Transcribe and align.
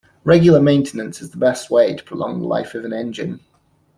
Regular 0.23 0.59
maintenance 0.59 1.21
is 1.21 1.29
the 1.29 1.37
best 1.37 1.69
way 1.69 1.93
to 1.95 2.03
prolong 2.03 2.41
the 2.41 2.47
life 2.47 2.73
of 2.73 2.85
an 2.85 2.91
engine. 2.91 3.39